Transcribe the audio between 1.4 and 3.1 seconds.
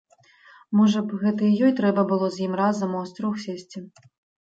і ёй трэба было з ім разам у